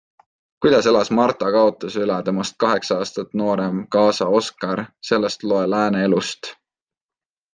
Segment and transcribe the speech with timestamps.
[0.61, 6.53] Kuidas elas Marta kaotuse üle temast kaheksa aastat noorem kaasa Oskar, sellest loe Lääne Elust.